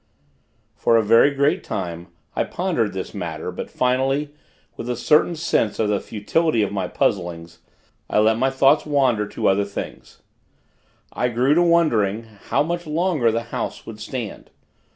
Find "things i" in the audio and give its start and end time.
9.63-11.29